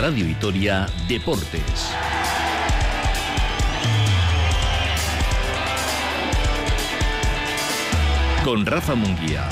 [0.00, 1.90] Radio Vitoria Deportes.
[8.42, 9.46] Con Rafa Munguía.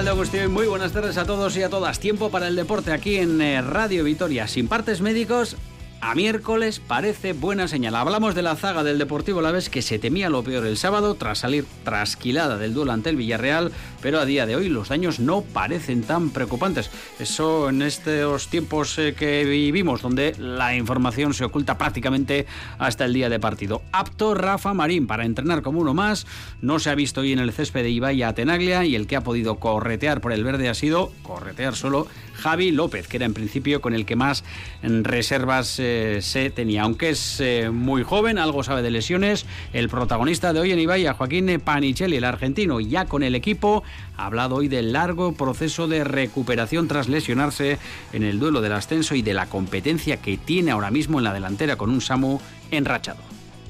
[0.00, 2.00] de Agustín, muy buenas tardes a todos y a todas.
[2.00, 4.48] Tiempo para el deporte aquí en eh, Radio Vitoria.
[4.48, 5.56] Sin partes médicos,
[6.02, 7.94] a miércoles parece buena señal.
[7.94, 11.14] Hablamos de la zaga del Deportivo La Vez que se temía lo peor el sábado
[11.14, 13.70] tras salir trasquilada del duelo ante el Villarreal,
[14.02, 16.90] pero a día de hoy los daños no parecen tan preocupantes.
[17.18, 22.46] Eso en estos tiempos eh, que vivimos, donde la información se oculta prácticamente
[22.78, 23.82] hasta el día de partido.
[23.92, 26.26] Apto Rafa Marín para entrenar como uno más.
[26.60, 29.16] No se ha visto hoy en el césped de Ibai a Tenaglia y el que
[29.16, 33.34] ha podido corretear por el verde ha sido corretear solo Javi López, que era en
[33.34, 34.44] principio con el que más
[34.82, 36.82] reservas eh, se tenía.
[36.82, 41.14] Aunque es eh, muy joven, algo sabe de lesiones, el protagonista de hoy en Ibaya,
[41.14, 43.84] Joaquín Panichelli, el argentino, ya con el equipo,
[44.16, 47.78] ha hablado hoy del largo proceso de recuperación tras lesionarse
[48.12, 51.32] en el duelo del ascenso y de la competencia que tiene ahora mismo en la
[51.32, 52.38] delantera con un Samu
[52.70, 53.20] enrachado.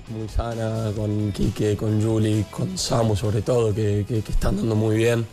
[0.09, 4.97] Muy sana, con Quique, con Juli, con Samu sobre todo, que, que están dando muy
[4.97, 5.27] bien.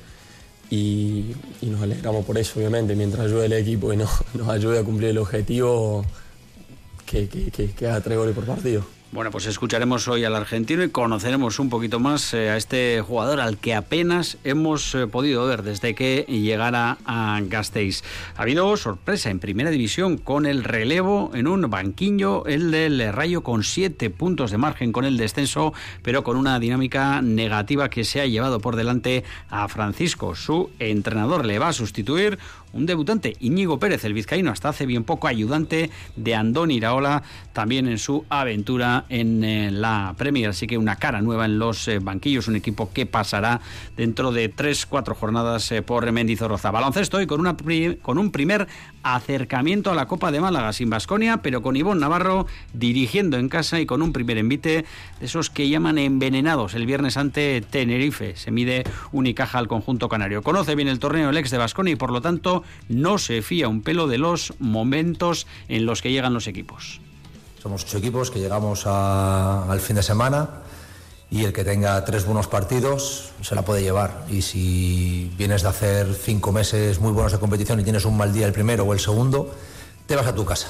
[0.70, 4.84] Y, nos alegramos por eso, obviamente, mientras ayude el equipo y no, nos ayude a
[4.84, 6.06] cumplir el objetivo
[7.06, 8.86] que, que, que, que haga tres goles por partido.
[9.12, 13.40] Bueno, pues escucharemos hoy al argentino y conoceremos un poquito más eh, a este jugador
[13.40, 18.04] al que apenas hemos eh, podido ver desde que llegara a Gasteiz.
[18.38, 23.42] Ha habido sorpresa en primera división con el relevo en un banquillo, el del Rayo
[23.42, 28.22] con siete puntos de margen con el descenso, pero con una dinámica negativa que se
[28.22, 30.36] ha llevado por delante a Francisco.
[30.36, 32.38] Su entrenador le va a sustituir
[32.74, 37.88] un debutante, Íñigo Pérez, el vizcaíno, hasta hace bien poco ayudante de Andón Iraola, también
[37.88, 40.50] en su aventura en eh, la Premier.
[40.50, 43.60] Así que una cara nueva en los eh, banquillos, un equipo que pasará
[43.98, 46.72] dentro de tres, cuatro jornadas eh, por Mendizorroza.
[46.72, 47.58] Baloncesto y con, una
[48.02, 48.68] con un primer
[49.04, 53.80] acercamiento a la Copa de Málaga sin Basconia, pero con Ivón Navarro dirigiendo en casa
[53.80, 54.86] y con un primer envite
[55.20, 58.36] de esos que llaman envenenados el viernes ante Tenerife.
[58.36, 60.44] Se mide Unicaja al conjunto canario.
[60.44, 63.68] Conoce bien el torneo el ex de Basconia y por lo tanto no se fía
[63.68, 67.02] un pelo de los momentos en los que llegan los equipos.
[67.62, 70.50] Somos ocho equipos que llegamos al fin de semana
[71.32, 74.26] y el que tenga tres buenos partidos se la puede llevar.
[74.30, 78.34] Y si vienes de hacer cinco meses muy buenos de competición y tienes un mal
[78.34, 79.54] día el primero o el segundo,
[80.08, 80.70] te vas a tu casa.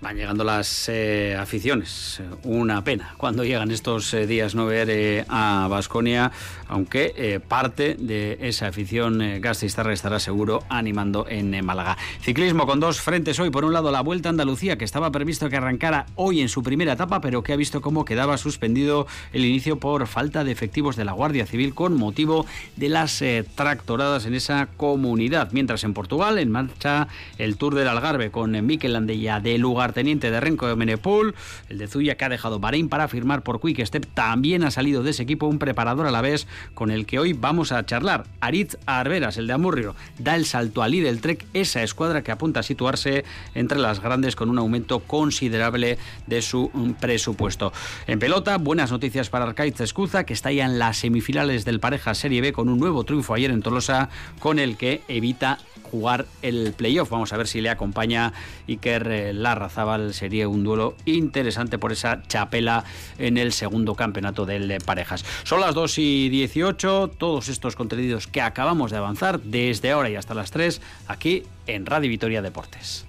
[0.00, 2.20] Van llegando las eh, aficiones.
[2.44, 6.30] Una pena cuando llegan estos eh, días no ver eh, a Basconia,
[6.68, 11.96] aunque parte de esa afición eh, estará seguro animando en Málaga.
[12.20, 13.50] Ciclismo con dos frentes hoy.
[13.50, 16.62] Por un lado, la Vuelta a Andalucía, que estaba previsto que arrancara hoy en su
[16.62, 20.96] primera etapa, pero que ha visto cómo quedaba suspendido el inicio por falta de efectivos
[20.96, 22.46] de la Guardia Civil con motivo
[22.76, 23.22] de las
[23.54, 25.50] tractoradas en esa comunidad.
[25.52, 27.08] Mientras en Portugal, en marcha
[27.38, 31.34] el Tour del Algarve con Mikel Landella de lugar teniente de Renko de Menepul,
[31.68, 35.02] el de Zuya que ha dejado Bahrein para firmar por Quick Step, también ha salido
[35.02, 38.24] de ese equipo un preparador a la vez con el que hoy vamos a charlar.
[38.40, 42.60] Aritz Arberas, el de Amurrio, da el salto al del Trek, esa escuadra que apunta
[42.60, 43.24] a situarse
[43.54, 47.72] entre las grandes con un aumento considerable de su mm, presupuesto.
[48.06, 52.14] En pelota, buenas noticias para Arcaiz Escuza, que está ya en las semifinales del pareja
[52.14, 54.08] Serie B con un nuevo triunfo ayer en Tolosa,
[54.38, 55.58] con el que evita
[55.90, 57.10] jugar el playoff.
[57.10, 58.32] Vamos a ver si le acompaña
[58.68, 60.14] Iker eh, Larrazábal.
[60.14, 62.84] Sería un duelo interesante por esa chapela
[63.18, 65.24] en el segundo campeonato del parejas.
[65.44, 67.12] Son las 2 y 18.
[67.18, 71.86] Todos estos contenidos que acabamos de avanzar desde ahora y hasta las 3 aquí en
[71.86, 73.06] Radio Vitoria Deportes.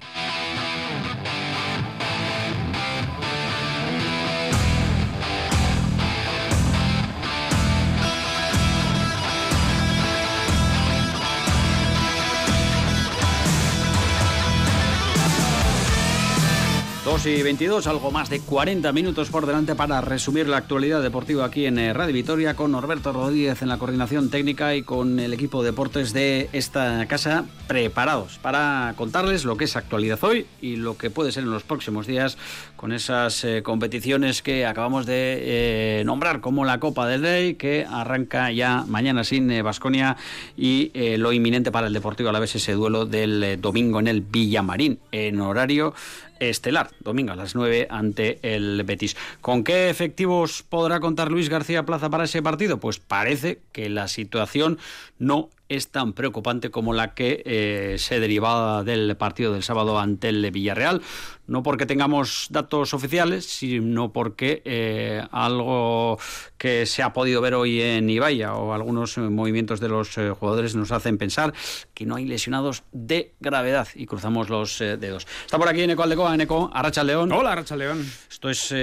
[17.09, 21.43] 2 y 22, algo más de 40 minutos por delante para resumir la actualidad deportiva
[21.43, 25.33] aquí en eh, Radio Vitoria con Norberto Rodríguez en la coordinación técnica y con el
[25.33, 30.75] equipo de deportes de esta casa preparados para contarles lo que es actualidad hoy y
[30.75, 32.37] lo que puede ser en los próximos días
[32.79, 37.85] con esas eh, competiciones que acabamos de eh, nombrar como la Copa del Rey que
[37.85, 40.15] arranca ya mañana sin Vasconia
[40.55, 44.21] y lo inminente para el Deportivo a la vez ese duelo del domingo en el
[44.21, 45.93] Villamarín en horario
[46.39, 49.15] estelar, domingo a las 9 ante el Betis.
[49.41, 52.79] ¿Con qué efectivos podrá contar Luis García Plaza para ese partido?
[52.79, 54.79] Pues parece que la situación
[55.17, 60.29] no es tan preocupante como la que eh, se derivaba del partido del sábado ante
[60.29, 61.01] el Villarreal.
[61.49, 66.17] No porque tengamos datos oficiales, sino porque eh, algo
[66.57, 70.75] que se ha podido ver hoy en Ibaya o algunos movimientos de los eh, jugadores
[70.75, 71.53] nos hacen pensar
[71.93, 75.27] que no hay lesionados de gravedad y cruzamos los dedos.
[75.45, 77.31] Está por aquí Eneco Aldecoa, Eneco, Arracha León.
[77.31, 78.05] Hola, Arracha León.
[78.29, 78.73] Esto es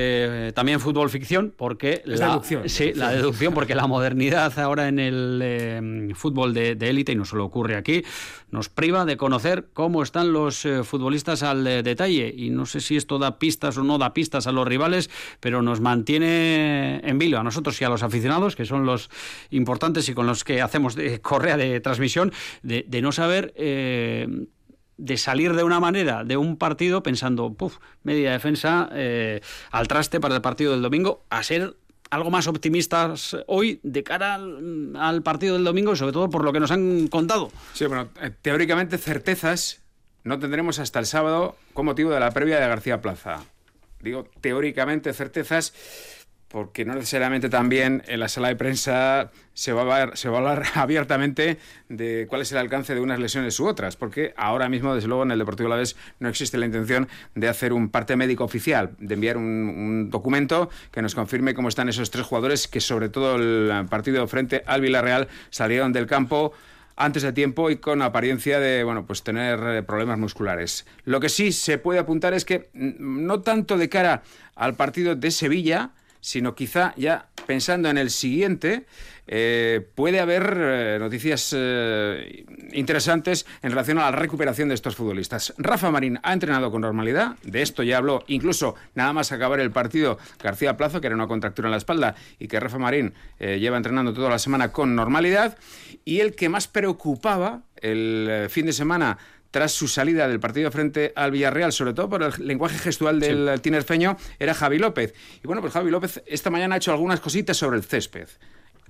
[0.54, 2.69] también fútbol ficción porque la deducción.
[2.69, 7.44] Sí, la deducción porque la modernidad ahora en el fútbol de élite, y no solo
[7.44, 8.04] ocurre aquí,
[8.50, 12.32] nos priva de conocer cómo están los eh, futbolistas al detalle.
[12.36, 15.11] Y no sé si esto da pistas o no da pistas a los rivales,
[15.41, 19.11] pero nos mantiene en vilo a nosotros y a los aficionados, que son los
[19.50, 22.32] importantes y con los que hacemos de correa de transmisión,
[22.62, 23.53] de, no saber...
[23.56, 24.47] Eh,
[24.99, 30.20] de salir de una manera de un partido pensando, puff, media defensa eh, al traste
[30.20, 31.76] para el partido del domingo, a ser
[32.11, 36.53] algo más optimistas hoy de cara al, partido del domingo y sobre todo por lo
[36.53, 37.50] que nos han contado.
[37.73, 39.82] Sí, bueno, eh, teóricamente certezas
[40.26, 43.44] no tendremos hasta el sábado con motivo de la previa de García Plaza.
[44.00, 45.73] Digo, teóricamente certezas
[46.49, 50.37] porque no necesariamente también en la sala de prensa se va, a hablar, se va
[50.37, 51.58] a hablar abiertamente
[51.88, 55.23] de cuál es el alcance de unas lesiones u otras, porque ahora mismo, desde luego,
[55.23, 59.14] en el Deportivo Alavés no existe la intención de hacer un parte médico oficial, de
[59.14, 63.87] enviar un, documento que nos confirme cómo están esos tres jugadores que, sobre todo el
[63.88, 66.52] partido frente al Villarreal, salieron del campo
[66.96, 70.87] antes de tiempo y con apariencia de bueno pues tener eh, problemas musculares.
[71.04, 74.22] Lo que sí se puede apuntar es que mm, no tanto de cara
[74.54, 75.90] al partido de Sevilla,
[76.20, 78.87] sino quizá ya pensando en el siguiente,
[79.28, 85.55] eh, puede haber eh, noticias eh, interesantes en relación a la recuperación de estos futbolistas.
[85.58, 89.70] Rafa Marín ha entrenado con normalidad, de esto ya habló incluso nada más acabar el
[89.70, 93.76] partido García Plazo, que era una contractura en la espalda, y que Rafa Marín lleva
[93.76, 95.58] entrenando toda la semana con normalidad.
[96.05, 99.19] Y el que más preocupaba el fin de semana
[99.50, 103.61] tras su salida del partido frente al Villarreal, sobre todo por el lenguaje gestual del
[103.61, 105.14] tinerfeño, era Javi López.
[105.43, 108.29] Y bueno, pues Javi López esta mañana ha hecho algunas cositas sobre el césped.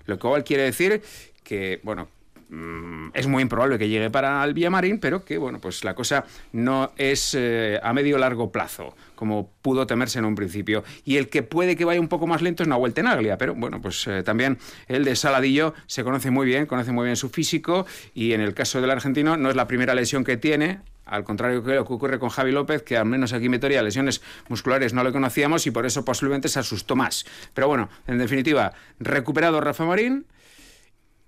[0.07, 1.03] Lo igual quiere decir
[1.43, 2.09] que, bueno,
[2.49, 6.25] Mm, es muy improbable que llegue para el Villamarín, pero que bueno, pues la cosa
[6.53, 10.85] no es eh, a medio largo plazo, como pudo temerse en un principio.
[11.05, 13.83] Y el que puede que vaya un poco más lento es Nahuel Tenaglia, pero bueno,
[13.83, 17.85] pues eh, también el de Saladillo se conoce muy bien, conoce muy bien su físico,
[18.15, 21.63] y en el caso del argentino no es la primera lesión que tiene, al contrario
[21.63, 25.03] que lo que ocurre con Javi López, que al menos aquí Vitoria lesiones musculares no
[25.05, 27.25] le conocíamos y por eso posiblemente se asustó más.
[27.55, 30.27] Pero bueno, en definitiva, recuperado Rafa Marín,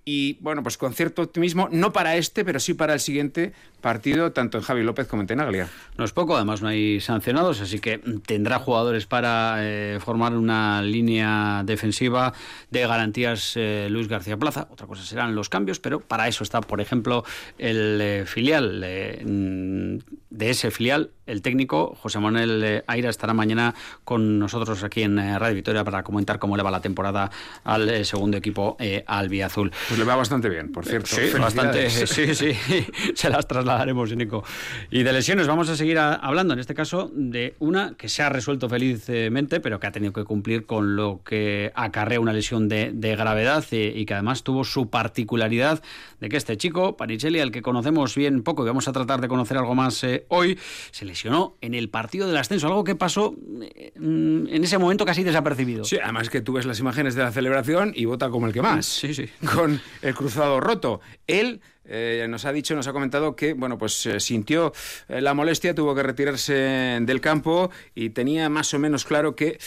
[0.05, 4.31] y bueno, pues con cierto optimismo, no para este, pero sí para el siguiente partido,
[4.31, 5.69] tanto en Javi López como en Tenaglia.
[5.97, 10.81] No es poco, además no hay sancionados, así que tendrá jugadores para eh, formar una
[10.81, 12.33] línea defensiva
[12.69, 14.67] de garantías eh, Luis García Plaza.
[14.71, 17.23] Otra cosa serán los cambios, pero para eso está, por ejemplo,
[17.57, 24.83] el eh, filial de ese filial, el técnico José Manuel Aira estará mañana con nosotros
[24.83, 27.29] aquí en Radio Victoria para comentar cómo le va la temporada
[27.63, 29.71] al segundo equipo albiazul.
[29.87, 31.07] Pues le va bastante bien, por cierto.
[31.07, 31.89] Sí, bastante.
[32.09, 32.55] Sí, sí.
[33.15, 34.43] Se las trasladaremos, Nico.
[34.89, 38.29] Y de lesiones vamos a seguir hablando, en este caso, de una que se ha
[38.29, 42.91] resuelto felizmente, pero que ha tenido que cumplir con lo que acarrea una lesión de,
[43.19, 45.81] gravedad eh, y, que además tuvo su particularidad
[46.19, 49.27] de que este chico, Panicelli, al que conocemos bien poco y vamos a tratar de
[49.27, 50.57] conocer algo más eh, hoy,
[50.91, 55.23] se lesionó en el partido del ascenso, algo que pasó eh, en ese momento casi
[55.23, 55.83] desapercibido.
[55.83, 58.61] Sí, además que tú ves las imágenes de la celebración y vota como el que
[58.61, 58.85] más.
[58.85, 59.29] Sí, sí.
[59.53, 61.01] Con el cruzado roto.
[61.27, 64.71] Él eh, nos ha dicho, nos ha comentado que, bueno, pues eh, sintió
[65.07, 66.53] eh, la molestia, tuvo que retirarse
[67.01, 69.59] del campo y tenía más o menos claro que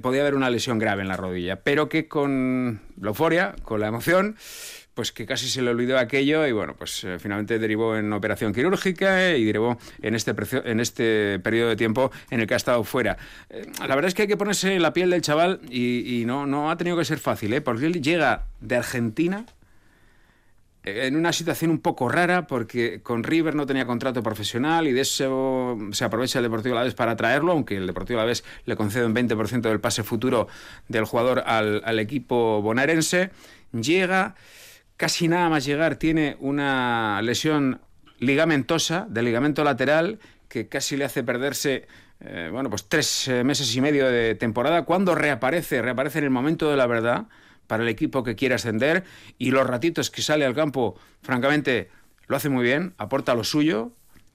[0.00, 3.88] podía haber una lesión grave en la rodilla, pero que con la euforia, con la
[3.88, 4.36] emoción,
[4.94, 9.34] pues que casi se le olvidó aquello y bueno, pues finalmente derivó en operación quirúrgica
[9.36, 10.34] y derivó en este,
[10.64, 13.16] en este periodo de tiempo en el que ha estado fuera.
[13.80, 16.70] la verdad es que hay que ponerse en la piel del chaval y, no, no
[16.70, 17.60] ha tenido que ser fácil, ¿eh?
[17.60, 19.46] porque él llega de Argentina
[20.86, 25.00] en una situación un poco rara porque con River no tenía contrato profesional y de
[25.00, 29.14] eso se aprovecha el Deportivo Alavés para traerlo, aunque el Deportivo Alavés le concede un
[29.14, 30.46] 20% del pase futuro
[30.86, 33.30] del jugador al, equipo bonaerense.
[33.72, 34.36] Llega,
[34.96, 37.80] casi nada más llegar, tiene una lesión
[38.20, 41.88] ligamentosa, de ligamento lateral, que casi le hace perderse
[42.20, 44.84] eh, bueno, pues tres eh, meses y medio de temporada.
[44.84, 47.26] Cuando reaparece, reaparece en el momento de la verdad
[47.66, 49.04] para el equipo que quiere ascender
[49.38, 51.90] y los ratitos que sale al campo, francamente,
[52.26, 53.92] lo hace muy bien, aporta lo suyo.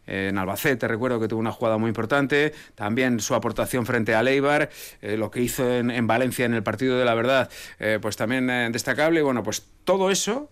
[0.08, 4.70] En Albacete recuerdo que tuvo una jugada muy importante, también su aportación frente a Leibar,
[5.02, 8.50] eh, lo que hizo en, Valencia en el partido de la verdad, eh, pues también
[8.50, 9.22] eh, destacable.
[9.22, 10.50] Bueno, pues todo eso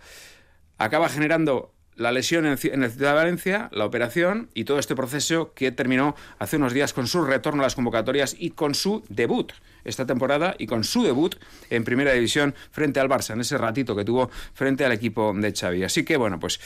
[0.77, 4.95] acaba generando la lesión en, en el Ciudad de Valencia, la operación y todo este
[4.95, 9.03] proceso que terminó hace unos días con su retorno a las convocatorias y con su
[9.09, 9.51] debut
[9.83, 11.35] esta temporada y con su debut
[11.69, 15.53] en Primera División frente al Barça, en ese ratito que tuvo frente al equipo de
[15.53, 15.83] Xavi.
[15.83, 16.59] Así que bueno, pues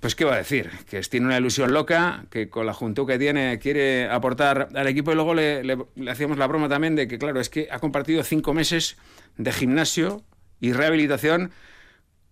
[0.00, 3.20] pues qué va a decir, que tiene una ilusión loca, que con la juventud que
[3.20, 5.76] tiene quiere aportar al equipo y luego le,
[6.08, 8.96] hacíamos la broma también de que claro, es que ha compartido cinco meses
[9.36, 10.24] de gimnasio
[10.60, 11.52] y rehabilitación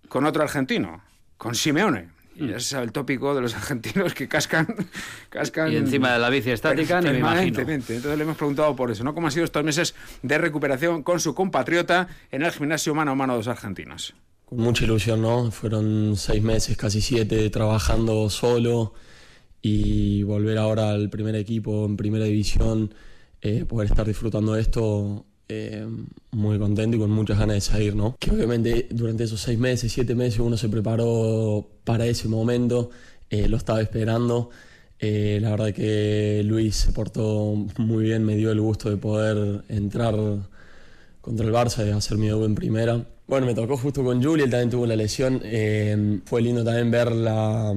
[0.08, 1.04] con otro argentino,
[1.36, 2.19] con Simeone.
[2.40, 4.74] Y ya se sabe el tópico de los argentinos que cascan,
[5.28, 7.60] cascan Y encima de la bici estática, ni me imagino.
[7.60, 9.14] Entonces le hemos preguntado por eso, ¿no?
[9.14, 13.14] ¿Cómo han sido estos meses de recuperación con su compatriota en el gimnasio mano a
[13.14, 14.14] mano de los argentinos?
[14.46, 15.50] Con mucha ilusión, ¿no?
[15.50, 18.94] Fueron seis meses, casi siete, trabajando solo
[19.62, 22.94] y volver ahora al primer equipo en primera división,
[23.42, 25.84] eh, poder estar disfrutando de esto, eh,
[26.30, 28.16] muy contento y con muchas ganas de salir, ¿no?
[28.20, 32.90] Que obviamente durante esos seis meses, siete meses uno se preparó para ese momento,
[33.28, 34.50] eh, lo estaba esperando.
[35.00, 39.64] Eh, la verdad que Luis se portó muy bien, me dio el gusto de poder
[39.68, 40.14] entrar
[41.20, 43.04] contra el Barça y hacer mi debut en primera.
[43.26, 45.40] Bueno, me tocó justo con Juli, él también tuvo la lesión.
[45.42, 47.74] Eh, fue lindo también ver la,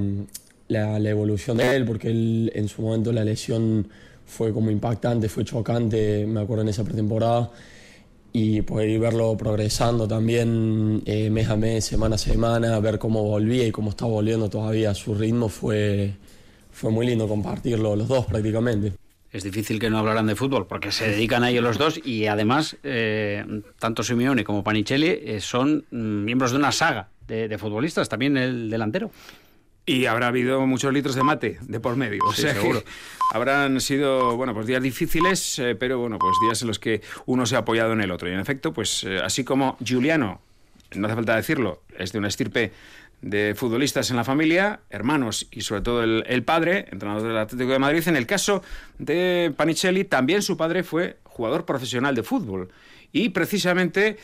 [0.68, 3.88] la, la, evolución de él, porque él en su momento la lesión
[4.26, 7.50] fue como impactante, fue chocante, me acuerdo en esa pretemporada.
[8.32, 13.64] Y poder verlo progresando también eh, mes a mes, semana a semana, ver cómo volvía
[13.66, 16.14] y cómo estaba volviendo todavía a su ritmo, fue,
[16.72, 18.94] fue muy lindo compartirlo los dos prácticamente
[19.34, 22.26] es difícil que no hablaran de fútbol porque se dedican a ello los dos y
[22.26, 23.44] además eh,
[23.80, 28.70] tanto Simeone como Panicelli eh, son miembros de una saga de, de, futbolistas, también el
[28.70, 29.10] delantero.
[29.86, 32.22] Y habrá habido muchos litros de mate de por medio.
[32.24, 32.82] O sí, sea seguro.
[33.32, 37.44] habrán sido, bueno, pues días difíciles, eh, pero bueno, pues días en los que uno
[37.44, 38.28] se ha apoyado en el otro.
[38.28, 40.40] Y en efecto, pues eh, así como Giuliano,
[40.94, 42.72] no hace falta decirlo, es de una estirpe
[43.20, 47.72] de futbolistas en la familia, hermanos y sobre todo el, el, padre, entrenador del Atlético
[47.72, 48.06] de Madrid.
[48.06, 48.62] En el caso
[48.98, 52.70] de Panicelli, también su padre fue jugador profesional de fútbol.
[53.14, 54.18] Y precisamente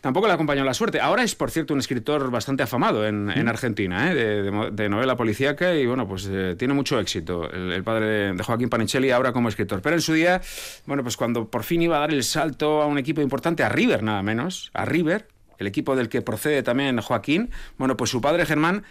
[0.00, 1.00] tampoco le acompañó la suerte.
[1.00, 4.14] Ahora es, por cierto, un escritor bastante afamado en, en Argentina, ¿eh?
[4.14, 8.32] de, de, de, novela policíaca y bueno, pues eh, tiene mucho éxito el, el padre
[8.32, 9.82] de, Joaquín Panicelli ahora como escritor.
[9.82, 10.40] Pero en su día,
[10.86, 13.68] bueno, pues cuando por fin iba a dar el salto a un equipo importante, a
[13.68, 15.26] River nada menos, a River,
[15.58, 18.84] el equipo del que procede también Joaquín, bueno, pues su padre Germán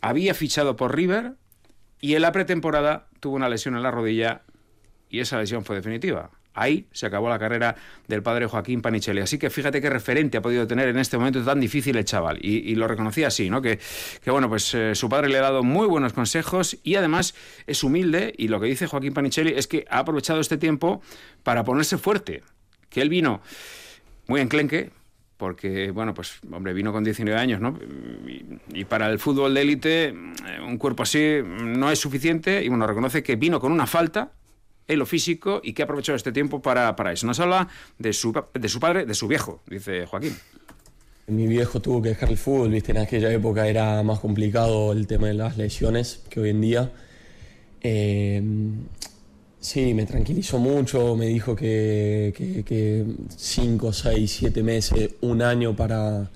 [0.00, 1.34] había fichado por River
[2.00, 4.42] y en la pretemporada tuvo una lesión en la rodilla
[5.08, 6.32] y esa lesión fue definitiva.
[6.54, 7.74] Ahí se acabó la carrera
[8.06, 9.20] del padre Joaquín Panicelli.
[9.20, 12.38] Así que fíjate qué referente ha podido tener en este momento tan difícil el chaval.
[12.40, 13.60] Y, lo reconocía así, ¿no?
[13.60, 13.80] Que,
[14.26, 17.34] bueno, pues eh, su padre le ha dado muy buenos consejos y además
[17.66, 18.32] es humilde.
[18.38, 21.02] Y lo que dice Joaquín Panicelli es que ha aprovechado este tiempo
[21.42, 22.44] para ponerse fuerte.
[22.88, 23.40] Que él vino
[24.28, 24.90] muy enclenque,
[25.36, 27.76] porque, bueno, pues, hombre, vino con 19 años, ¿no?
[28.28, 30.14] Y, y, para el fútbol de élite,
[30.64, 34.32] un cuerpo así no es suficiente, y bueno, reconoce que vino con una falta
[34.86, 37.26] en lo físico y que ha aprovechado este tiempo para, para eso.
[37.26, 40.36] Nos habla de su, de su padre, de su viejo, dice Joaquín.
[41.26, 45.06] Mi viejo tuvo que dejar el fútbol, viste, en aquella época era más complicado el
[45.06, 46.92] tema de las lesiones que hoy en día.
[47.80, 48.42] Eh,
[49.64, 53.02] Sí, me tranquilizó mucho, me dijo que, que, que
[53.34, 56.30] cinco, seis, siete meses, un año para,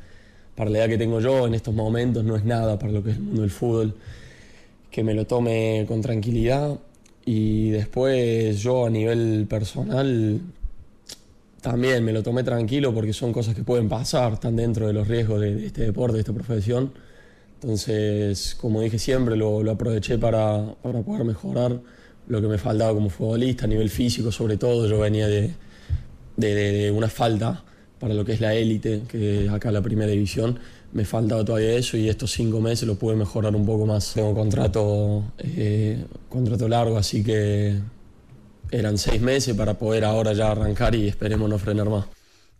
[0.57, 3.11] para la edad que tengo yo en estos momentos no es nada para lo que
[3.11, 3.95] es el mundo del fútbol,
[4.91, 6.79] que me lo tome con tranquilidad
[7.31, 10.41] y después yo a nivel personal
[11.61, 15.07] también me lo tomé tranquilo porque son cosas que pueden pasar, están dentro de los
[15.07, 16.91] riesgos de, este deporte, de esta profesión.
[17.61, 21.79] Entonces, como dije siempre, lo, aproveché para, para poder mejorar
[22.29, 25.51] lo que me faltaba como futbolista, a nivel físico sobre todo, yo venía de,
[26.39, 27.63] de, de una falta
[28.01, 30.59] para lo que es la élite, que es acá la primera división,
[30.93, 34.15] me faltaba todavía eso y estos cinco meses lo pude mejorar un poco más.
[34.15, 37.79] Tengo contrato, eh, contrato largo, así que
[38.71, 42.07] eran seis meses para poder ahora ya arrancar y esperemos no frenar más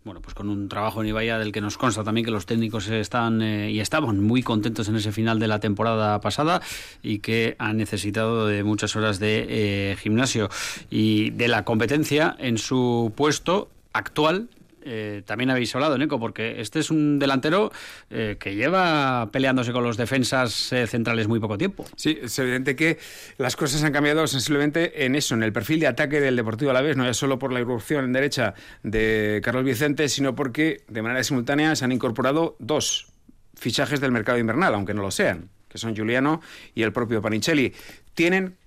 [0.09, 2.87] bueno, pues con un trabajo en Ibaya del que nos consta también que los técnicos
[2.87, 6.61] están eh, y estaban muy contentos en ese final de la temporada pasada
[7.03, 10.49] y que han necesitado de muchas horas de eh, gimnasio
[10.89, 14.49] y de la competencia en su puesto actual
[14.91, 17.71] eh, también habéis hablado, Nico, porque este es un delantero
[18.09, 21.85] eh, que lleva peleándose con los defensas eh, centrales muy poco tiempo.
[21.95, 22.97] Sí, es evidente que
[23.37, 26.97] las cosas han cambiado sensiblemente en eso, en el perfil de ataque del Deportivo Alavés,
[26.97, 31.23] no ya solo por la irrupción en derecha de Carlos Vicente, sino porque de manera
[31.23, 33.13] simultánea se han incorporado dos
[33.53, 36.41] fichajes del mercado invernal, aunque no lo sean, que son Giuliano
[36.73, 37.75] y el propio Panicelli.
[38.15, 38.57] Tienen,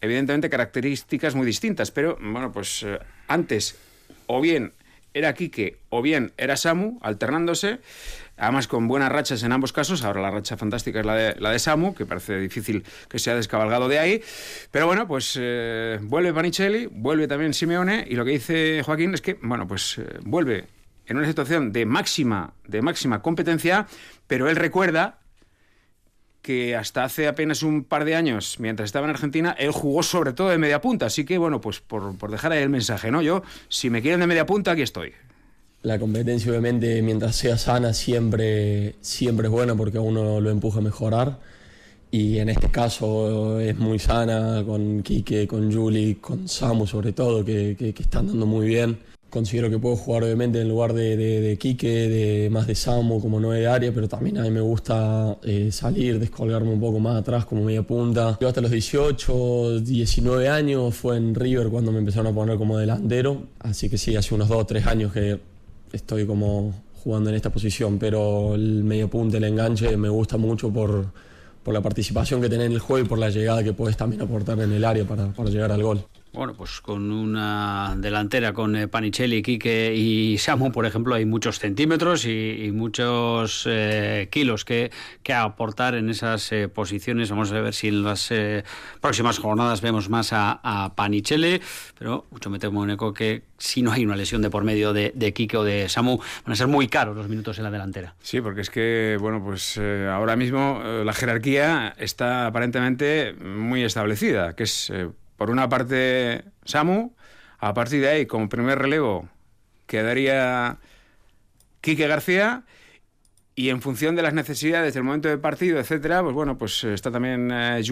[0.00, 2.86] evidentemente, características muy distintas, pero, bueno, pues
[3.26, 3.76] antes,
[4.28, 4.72] o bien
[5.14, 7.78] era Quique o bien era Samu, alternándose.
[8.36, 10.04] además con buenas rachas en ambos casos.
[10.04, 13.34] Ahora la racha fantástica es la de, la de Samu, que parece difícil que sea
[13.36, 14.22] descabalgado de ahí.
[14.70, 19.22] Pero bueno, pues eh, vuelve Panicelli, vuelve también Simeone, y lo que dice Joaquín es
[19.22, 20.66] que, bueno, pues eh, vuelve
[21.06, 23.86] en una situación de máxima, de máxima competencia,
[24.26, 25.18] pero él recuerda
[26.44, 30.34] que hasta hace apenas un par de años, mientras estaba en Argentina, él jugó sobre
[30.34, 31.06] todo de media punta.
[31.06, 33.22] Así que, bueno, pues por, por dejar ahí el mensaje, ¿no?
[33.22, 35.12] Yo, si me quieren de media punta, aquí estoy.
[35.82, 40.80] La competencia, obviamente, mientras sea sana, siempre, siempre es buena porque a uno lo empuja
[40.80, 41.40] a mejorar.
[42.10, 47.42] Y en este caso es muy sana con Quique, con Juli, con Samu sobre todo,
[47.42, 48.98] que, que, que están dando muy bien
[49.34, 53.20] considero que puedo jugar obviamente en lugar de, de, de Quique, de más de Samo
[53.20, 57.00] como nueve de área, pero también a mí me gusta eh, salir, descolgarme un poco
[57.00, 58.38] más atrás como media punta.
[58.40, 62.78] Yo hasta los 18, 19 años fue en River cuando me empezaron a poner como
[62.78, 65.40] delantero, así que sí, hace unos 2 o 3 años que
[65.92, 66.72] estoy como
[67.02, 71.06] jugando en esta posición, pero el medio punta, el enganche me gusta mucho por,
[71.64, 74.22] por la participación que tenés en el juego y por la llegada que puedes también
[74.22, 76.06] aportar en el área para, para llegar al gol.
[76.34, 81.60] Bueno, pues con una delantera con eh, Panicelli, Quique y Samu, por ejemplo, hay muchos
[81.60, 84.90] centímetros y, muchos eh, kilos que,
[85.22, 87.30] que, aportar en esas eh, posiciones.
[87.30, 88.64] Vamos a ver si en las eh,
[89.00, 90.92] próximas jornadas vemos más a, a
[91.96, 95.12] pero mucho me temo, Neko, que si no hay una lesión de por medio de,
[95.14, 98.16] de Quique o de Samu, van a ser muy caros los minutos en la delantera.
[98.20, 104.56] Sí, porque es que, bueno, pues eh, ahora mismo la jerarquía está aparentemente muy establecida,
[104.56, 104.92] que es
[105.44, 107.12] por una parte Samu,
[107.58, 109.28] a partir de ahí, como primer relevo,
[109.86, 110.78] quedaría
[111.82, 112.62] Quique García
[113.56, 117.10] y en función de las necesidades del momento de partido, etcétera, pues bueno, pues está
[117.10, 117.82] también eh,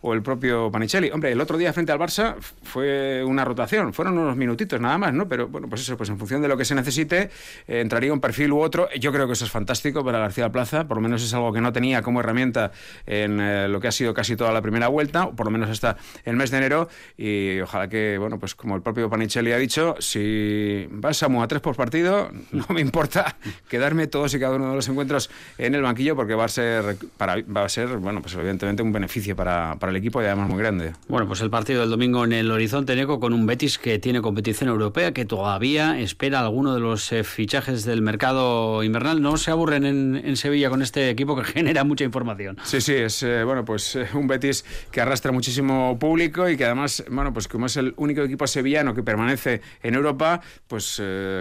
[0.00, 1.10] o el propio Panicelli.
[1.10, 5.12] Hombre, el otro día frente al Barça fue una rotación, fueron unos minutitos nada más,
[5.12, 5.28] ¿no?
[5.28, 7.30] Pero bueno, pues eso, pues en función de lo que se necesite,
[7.66, 8.88] eh, entraría un perfil u otro.
[8.98, 11.60] Yo creo que eso es fantástico para García Plaza, por lo menos es algo que
[11.60, 12.72] no tenía como herramienta
[13.06, 15.68] en eh, lo que ha sido casi toda la primera vuelta, o por lo menos
[15.68, 19.58] hasta el mes de enero, y ojalá que, bueno, pues como el propio Panicelli ha
[19.58, 23.36] dicho, si vas a a tres por partido, no me importa
[23.68, 26.96] quedarme todos y cada uno de los encuentros en el banquillo porque va a ser
[27.16, 30.48] para, va a ser bueno pues evidentemente un beneficio para, para, el equipo y además
[30.48, 30.92] muy grande.
[31.08, 34.20] Bueno pues el partido del domingo en el horizonte Neco con un Betis que tiene
[34.20, 39.22] competición europea que todavía espera alguno de los eh, fichajes del mercado invernal.
[39.22, 42.58] No se aburren en, en, Sevilla con este equipo que genera mucha información.
[42.64, 46.64] Sí sí es eh, bueno pues eh, un Betis que arrastra muchísimo público y que
[46.64, 50.96] además bueno pues como es el único equipo sevillano que permanece en Europa pues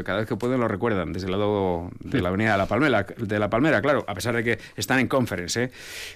[0.05, 3.05] cada vez que pueden lo recuerdan desde el lado de la avenida de la Palmera
[3.27, 5.71] de la Palmera, claro, a pesar de que están en conference, ¿eh?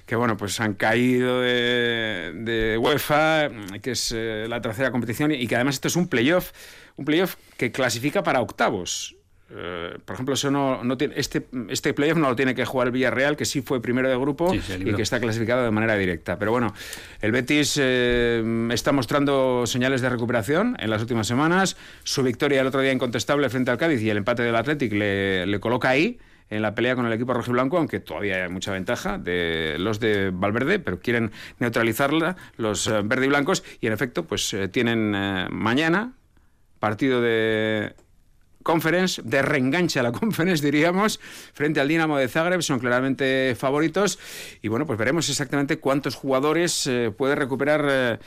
[0.05, 3.49] que bueno, pues han caído de, de UEFA,
[3.81, 6.51] que es eh, la tercera competición, y que además esto es un playoff,
[6.95, 9.15] un playoff que clasifica para octavos.
[9.51, 12.89] Uh, por ejemplo, eso no, no tiene, este, este playoff no lo tiene que jugar
[12.89, 15.95] el Villarreal, que sí fue primero de grupo sí, y que está clasificado de manera
[15.95, 16.37] directa.
[16.37, 16.71] Pero bueno,
[17.19, 21.77] el Betis eh, está mostrando señales de recuperación en las últimas semanas.
[22.03, 25.47] Su victoria el otro día incontestable frente al Cádiz y el empate del Athletic le,
[25.47, 26.19] le coloca ahí
[26.49, 30.31] en la pelea con el equipo rojiblanco, aunque todavía hay mucha ventaja de los de
[30.33, 35.13] Valverde, pero quieren neutralizarla los eh, verde y blancos y en efecto pues eh, tienen
[35.15, 36.13] eh, mañana
[36.79, 37.93] partido de
[38.63, 41.19] Conference, de reenganche a la Conference, diríamos,
[41.53, 44.19] frente al Dinamo de Zagreb, son claramente favoritos.
[44.62, 48.19] Y bueno, pues veremos exactamente cuántos jugadores puede recuperar.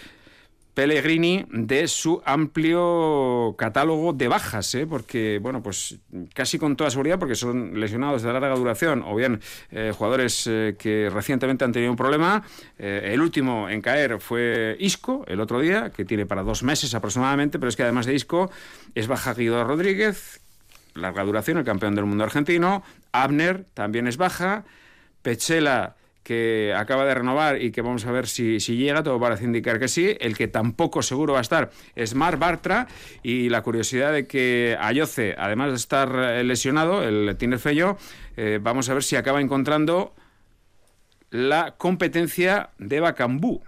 [0.74, 4.86] Pellegrini de su amplio catálogo de bajas, ¿eh?
[4.86, 5.98] porque, bueno, pues
[6.34, 10.74] casi con toda seguridad, porque son lesionados de larga duración, o bien eh, jugadores eh,
[10.78, 12.42] que recientemente han tenido un problema.
[12.78, 17.58] El último en caer fue Isco, el otro día, que tiene para dos meses aproximadamente,
[17.58, 18.50] pero es que además de Isco
[18.94, 20.40] es baja Guido Rodríguez,
[20.94, 22.82] larga duración, el campeón del mundo argentino.
[23.12, 24.64] Abner también es baja.
[25.22, 29.44] Pechela que acaba de renovar y que vamos a ver si, si, llega, todo parece
[29.44, 30.16] indicar que sí.
[30.20, 32.86] El que tampoco seguro va a estar es Mar Bartra
[33.22, 36.10] y la curiosidad de que Ayoce, además de estar
[36.44, 37.96] lesionado, el Tinerfeyo,
[38.36, 40.14] eh, vamos a ver si acaba encontrando
[41.30, 43.62] la competencia de Bacambú.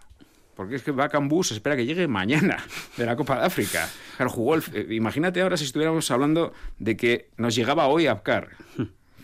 [0.54, 2.64] Porque es que Bacambú se espera que llegue mañana
[2.96, 3.88] de la Copa de África.
[4.18, 4.28] El,
[4.72, 8.50] eh, imagínate ahora si estuviéramos hablando de que nos llegaba hoy Abkar.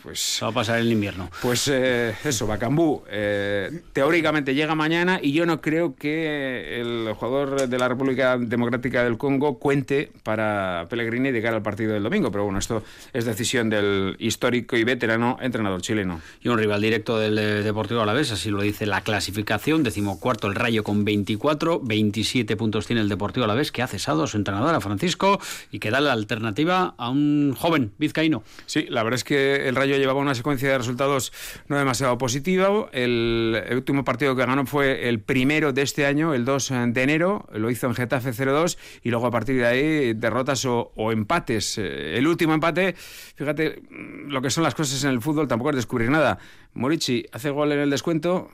[0.03, 1.29] Pues va a pasar el invierno.
[1.41, 7.69] Pues eh, eso, Bacambú eh, teóricamente llega mañana y yo no creo que el jugador
[7.69, 12.31] de la República Democrática del Congo cuente para Pellegrini de cara al partido del domingo,
[12.31, 12.83] pero bueno, esto
[13.13, 16.21] es decisión del histórico y veterano entrenador chileno.
[16.41, 20.55] Y un rival directo del eh, Deportivo Alavés, así lo dice la clasificación, decimocuarto el
[20.55, 24.73] Rayo con 24, 27 puntos tiene el Deportivo Alavés que ha cesado a su entrenador,
[24.73, 25.39] a Francisco,
[25.71, 28.43] y que da la alternativa a un joven vizcaíno.
[28.65, 31.33] Sí, la verdad es que el Rayo Rayo llevaba una secuencia de resultados
[31.67, 32.87] no demasiado positiva.
[32.93, 37.45] El, último partido que ganó fue el primero de este año, el 2 de enero.
[37.51, 41.77] Lo hizo en Getafe 0-2 y luego a partir de ahí derrotas o, empates.
[41.77, 42.95] Eh, el último empate,
[43.35, 46.39] fíjate lo que son las cosas en el fútbol, tampoco es descubrir nada.
[46.73, 48.49] Morici hace gol en el descuento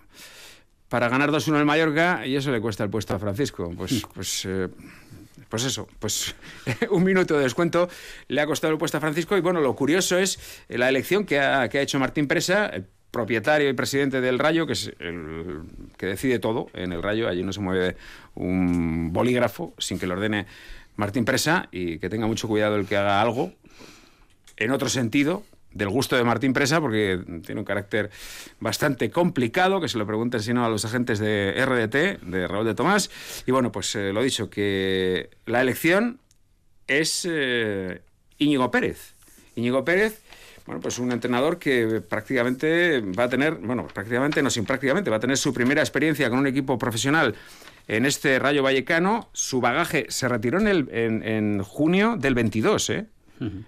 [0.90, 3.72] para ganar 2-1 en Mallorca y eso le cuesta el puesto a Francisco.
[3.78, 4.70] Pues, pues eh,
[5.50, 6.36] pues eso, pues
[6.92, 7.90] un minuto de descuento
[8.28, 11.40] le ha costado el puesto a Francisco y bueno, lo curioso es la elección que
[11.40, 12.72] ha, hecho Martín Presa,
[13.12, 15.62] propietario y presidente del Rayo, que es el
[15.98, 17.96] que decide todo en el Rayo, allí no se mueve
[18.36, 20.46] un bolígrafo sin que lo ordene
[20.96, 23.54] Martín Presa y que tenga mucho cuidado el que haga algo
[24.58, 25.44] en otro sentido,
[25.78, 28.10] del gusto de Martín Presa, porque tiene un carácter
[28.60, 32.66] bastante complicado, que se lo pregunten si no a los agentes de RDT, de Raúl
[32.66, 33.10] de Tomás.
[33.46, 36.20] Y bueno, pues eh, lo dicho, que la elección
[36.88, 38.02] es eh,
[38.38, 39.16] Íñigo Pérez.
[39.56, 40.22] Íñigo Pérez,
[40.66, 45.18] bueno, pues un entrenador que prácticamente va a tener, bueno, prácticamente, no sin prácticamente, va
[45.18, 47.36] a tener su primera experiencia con un equipo profesional
[47.88, 49.30] en este Rayo Vallecano.
[49.34, 53.06] Su bagaje se retiró en, el, en, en junio del 22, ¿eh?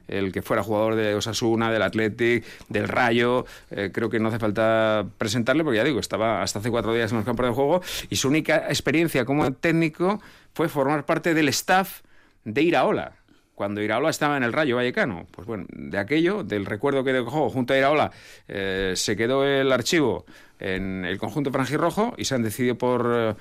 [0.07, 3.45] El que fuera jugador de Osasuna, del Athletic, del Rayo.
[3.71, 7.11] Eh, creo que no hace falta presentarle porque ya digo, estaba hasta hace cuatro días
[7.11, 10.21] en el campo de juego y su única experiencia como técnico
[10.53, 12.01] fue formar parte del staff
[12.45, 13.13] de Iraola.
[13.55, 15.27] Cuando Iraola estaba en el Rayo Vallecano.
[15.31, 18.11] Pues bueno, de aquello, del recuerdo que dejó junto a Iraola,
[18.47, 20.25] eh, se quedó el archivo
[20.59, 23.35] en el conjunto franjirrojo y se han decidido por.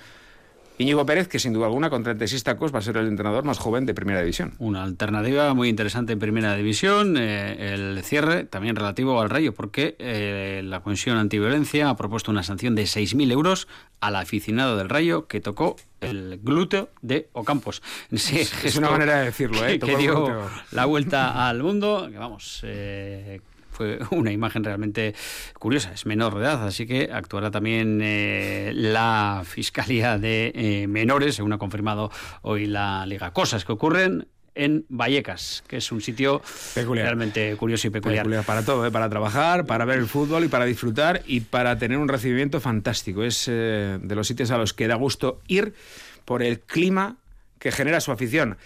[0.79, 3.59] Íñigo Pérez, que sin duda alguna con 36 tacos va a ser el entrenador más
[3.59, 4.55] joven de Primera División.
[4.59, 7.17] Una alternativa muy interesante en Primera División.
[7.19, 12.45] Eh, el cierre también relativo al Rayo, porque eh, la Comisión Antiviolencia ha propuesto una
[12.45, 13.67] sanción de 6.000 euros
[14.01, 17.83] al aficionado del Rayo que tocó el glúteo de Ocampos.
[18.13, 19.81] es una manera de decirlo, ¿eh?
[19.81, 22.09] Que, dio la vuelta al mundo.
[22.11, 23.41] Que vamos, eh,
[23.79, 25.15] fue una imagen realmente
[25.59, 25.93] curiosa.
[25.93, 31.53] Es menor de edad, así que actuará también eh, la Fiscalía de eh, Menores, según
[31.53, 32.11] ha confirmado
[32.43, 33.33] hoy la Liga.
[33.33, 36.43] Cosas que ocurren en Vallecas, que es un sitio
[36.75, 38.27] realmente curioso y peculiar.
[38.45, 38.91] para todo, ¿eh?
[38.91, 43.23] para trabajar, para ver el fútbol y para disfrutar y para tener un recibimiento fantástico.
[43.23, 45.75] Es de los sitios a los que da gusto ir
[46.25, 47.19] por el clima
[47.61, 48.59] que genera su afición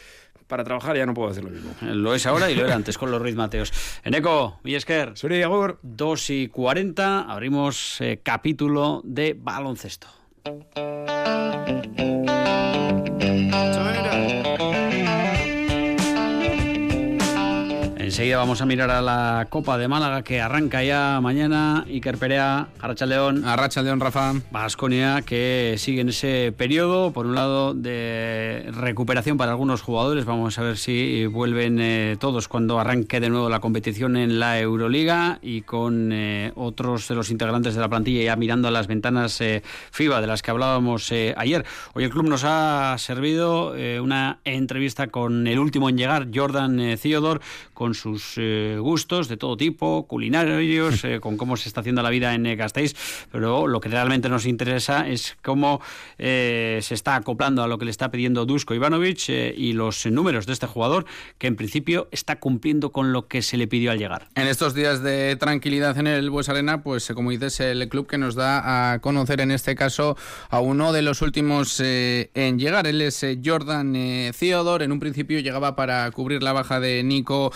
[0.52, 1.74] para trabajar ya no puedo hacer lo mismo.
[1.80, 3.72] Lo es ahora y lo era antes con los Ruiz Mateos.
[4.04, 5.16] Eneco, Villesker.
[5.16, 5.78] Suri Agur.
[5.80, 10.08] 2 y 40, abrimos eh, capítulo de baloncesto.
[18.22, 21.84] Enseguida vamos a mirar a la Copa de Málaga que arranca ya mañana.
[21.88, 23.44] Iker Perea, Arracha León.
[23.44, 24.34] Arracha León, Rafa.
[24.52, 30.24] Vasconia que sigue en ese periodo, por un lado, de recuperación para algunos jugadores.
[30.24, 34.60] Vamos a ver si vuelven eh, todos cuando arranque de nuevo la competición en la
[34.60, 38.86] Euroliga y con eh, otros de los integrantes de la plantilla ya mirando a las
[38.86, 41.64] ventanas eh, FIBA de las que hablábamos ayer.
[41.94, 47.40] Hoy el club nos ha servido una entrevista con el último en llegar, Jordan Theodore,
[47.74, 52.10] con sus eh, gustos de todo tipo, culinarios, eh, con cómo se está haciendo la
[52.10, 52.94] vida en eh, Gasteiz,
[53.30, 55.80] pero lo que realmente nos interesa es cómo
[56.18, 60.52] se está acoplando a lo que le está pidiendo Dusko Ivanovic y los números de
[60.52, 61.04] este jugador,
[61.38, 64.28] que en principio está cumpliendo con lo que se le pidió al llegar.
[64.34, 68.18] En estos días de tranquilidad en el Bues Arena, pues como dices, el club que
[68.18, 70.16] nos da a conocer en este caso
[70.48, 72.86] a uno de los últimos en llegar.
[72.86, 73.92] Él es Jordan
[74.38, 74.84] Theodore.
[74.84, 77.52] En un principio llegaba para cubrir la baja de Nico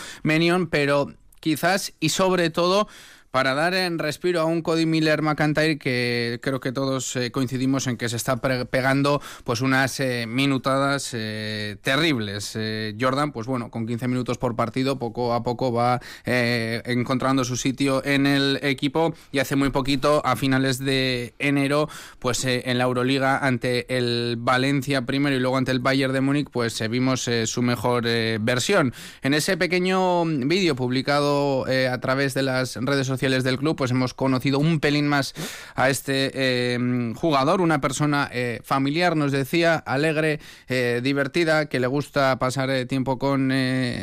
[0.71, 2.89] pero quizás y sobre todo
[3.37, 7.87] para dar en respiro a un Cody Miller McIntyre que creo que todos eh, coincidimos
[7.87, 12.59] en que se está pegando pues unas eh, minutadas eh, terribles.
[12.99, 18.03] Jordan, pues bueno, con 15 minutos por partido, poco a poco va encontrando su sitio
[18.07, 23.37] en el equipo y hace muy poquito, a finales de enero, pues en la Euroliga
[23.47, 28.05] ante el Valencia primero y luego ante el Bayern de Múnich, pues vimos su mejor
[28.41, 28.95] versión.
[29.21, 34.15] En ese pequeño vídeo publicado a través de las redes sociales, del club, pues hemos
[34.15, 35.35] conocido un pelín más
[35.75, 41.87] a este eh, jugador, una persona eh, familiar, nos decía, alegre, eh, divertida, que le
[41.87, 43.53] gusta pasar tiempo con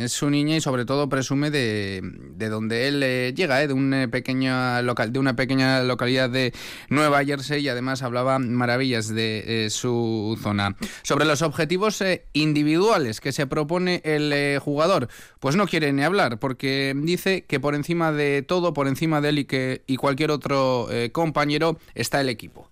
[0.07, 5.11] su niña y sobre todo presume de, de donde él llega, de, una pequeña local,
[5.11, 6.53] de una pequeña localidad de
[6.89, 10.75] Nueva Jersey y además hablaba maravillas de su zona.
[11.01, 15.07] Sobre los objetivos individuales que se propone el jugador,
[15.39, 19.29] pues no quiere ni hablar porque dice que por encima de todo, por encima de
[19.29, 22.69] él y, que, y cualquier otro eh, compañero está el equipo.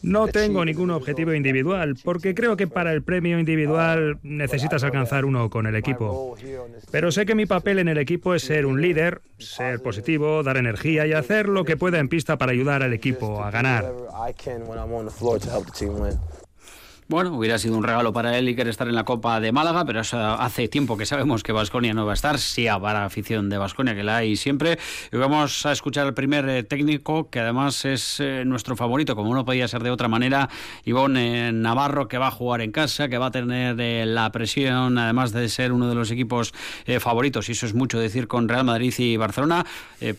[0.00, 5.50] No tengo ningún objetivo individual porque creo que para el premio individual necesitas alcanzar uno
[5.50, 6.34] con el equipo.
[6.90, 10.56] Pero sé que mi papel en el equipo es ser un líder, ser positivo, dar
[10.56, 13.92] energía y hacer lo que pueda en pista para ayudar al equipo a ganar.
[17.08, 19.84] Bueno, hubiera sido un regalo para él y querer estar en la Copa de Málaga,
[19.84, 22.40] pero hace tiempo que sabemos que Vasconia no va a estar.
[22.40, 24.76] Sí habrá afición de Vasconia, que la hay siempre.
[25.12, 29.32] Y vamos a escuchar al primer eh, técnico, que además es eh, nuestro favorito, como
[29.36, 30.48] no podía ser de otra manera,
[30.84, 34.98] Ivonne Navarro, que va a jugar en casa, que va a tener eh, la presión,
[34.98, 36.52] además de ser uno de los equipos
[36.98, 39.64] favoritos, y eso es mucho decir con Real Madrid y Barcelona,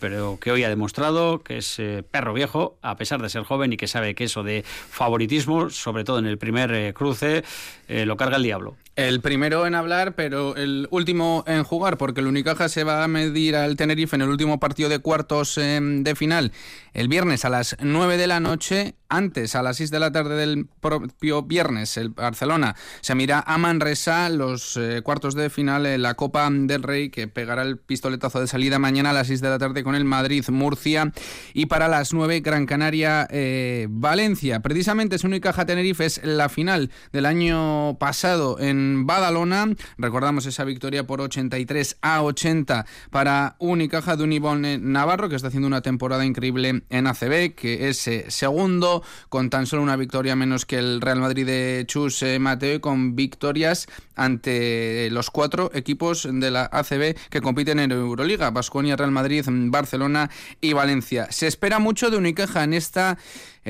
[0.00, 3.76] pero que hoy ha demostrado que es perro viejo, a pesar de ser joven y
[3.76, 7.44] que sabe que eso de favoritismo, sobre todo en el primer cruce,
[7.88, 8.76] eh, lo carga el diablo.
[8.98, 13.06] El primero en hablar, pero el último en jugar, porque el Unicaja se va a
[13.06, 16.50] medir al Tenerife en el último partido de cuartos em, de final
[16.94, 18.96] el viernes a las 9 de la noche.
[19.10, 23.56] Antes, a las 6 de la tarde del propio viernes, el Barcelona se mira a
[23.56, 28.40] Manresa los eh, cuartos de final en la Copa del Rey, que pegará el pistoletazo
[28.40, 31.12] de salida mañana a las 6 de la tarde con el Madrid-Murcia.
[31.54, 34.56] Y para las 9, Gran Canaria-Valencia.
[34.56, 39.68] Eh, Precisamente es Unicaja Tenerife, es la final del año pasado en Badalona.
[39.96, 45.68] Recordamos esa victoria por 83 a 80 para Unicaja de Unibon Navarro, que está haciendo
[45.68, 50.66] una temporada increíble en ACB, que es eh, segundo, con tan solo una victoria menos
[50.66, 56.50] que el Real Madrid de Chus Mateo, y con victorias ante los cuatro equipos de
[56.50, 61.28] la ACB que compiten en Euroliga, Basconia, Real Madrid, Barcelona y Valencia.
[61.30, 63.18] Se espera mucho de Unicaja en esta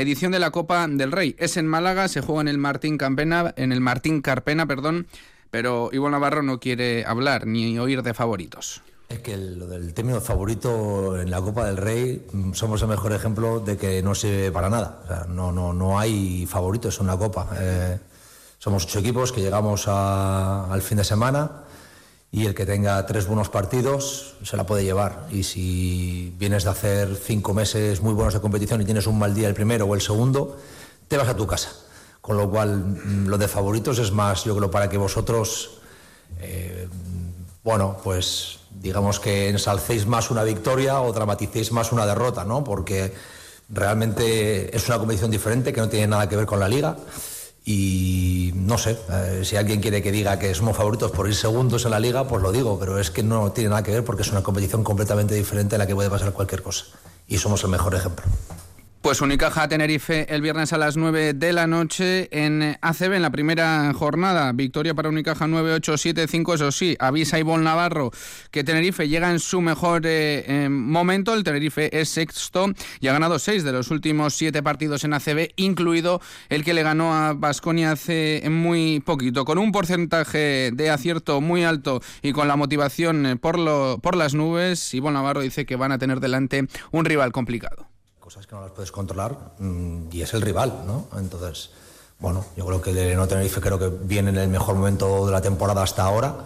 [0.01, 1.35] edición de la Copa del Rey.
[1.39, 5.07] Es en Málaga, se juega en el Martín Campena, en el Martín Carpena, perdón,
[5.51, 8.83] pero Ivo Navarro no quiere hablar ni oír de favoritos.
[9.09, 13.13] Es que lo del término favorito en la Copa del Rey mm, somos el mejor
[13.13, 15.27] ejemplo de que no sirve para nada.
[15.29, 17.49] no, no, no hay favoritos en la Copa.
[17.59, 17.99] Eh,
[18.59, 21.65] somos ocho equipos que llegamos al fin de semana
[22.31, 25.27] y el que tenga tres buenos partidos se la puede llevar.
[25.31, 29.35] Y si vienes de hacer cinco meses muy buenos de competición y tienes un mal
[29.35, 30.57] día el primero o el segundo,
[31.09, 31.71] te vas a tu casa.
[32.21, 35.79] Con lo cual, mm, lo de favoritos es más, yo creo, para que vosotros,
[36.41, 36.87] eh,
[37.65, 42.63] bueno, pues digamos que ensalcéis más una victoria o dramaticéis más una derrota, ¿no?
[42.63, 43.15] Porque
[43.71, 46.97] realmente es una competición diferente que no tiene nada que ver con la liga.
[47.65, 51.85] Y no sé, eh, si alguien quiere que diga que somos favoritos por ir segundos
[51.85, 54.23] en la liga, pues lo digo, pero es que no tiene nada que ver porque
[54.23, 56.87] es una competición completamente diferente a la que puede pasar cualquier cosa.
[57.27, 58.25] Y somos el mejor ejemplo.
[59.01, 63.31] Pues Unicaja Tenerife el viernes a las 9 de la noche en ACB en la
[63.31, 64.51] primera jornada.
[64.53, 66.55] Victoria para Unicaja 9-8-7-5.
[66.55, 68.11] Eso sí, avisa Ivonne Navarro
[68.51, 71.33] que Tenerife llega en su mejor eh, momento.
[71.35, 75.53] El Tenerife es sexto y ha ganado seis de los últimos siete partidos en ACB,
[75.55, 79.45] incluido el que le ganó a Basconia hace muy poquito.
[79.45, 84.17] Con un porcentaje de acierto muy alto y con la motivación eh, por, lo, por
[84.17, 87.88] las nubes, Ivonne Navarro dice que van a tener delante un rival complicado
[88.29, 91.07] cosas que no las puedes controlar mm, y es el rival, ¿no?
[91.19, 91.71] Entonces,
[92.19, 95.41] bueno, yo creo que el Tenerife creo que viene en el mejor momento de la
[95.41, 96.45] temporada hasta ahora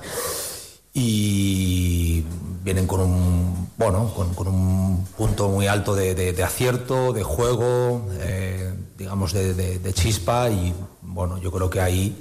[0.95, 2.25] y
[2.62, 9.33] vienen con un bueno con, un punto muy alto de, acierto, de juego, eh, digamos
[9.33, 12.16] de, chispa y bueno, yo creo que ahí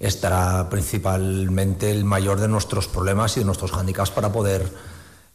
[0.00, 4.68] estará principalmente el mayor de nuestros problemas y de nuestros handicaps para poder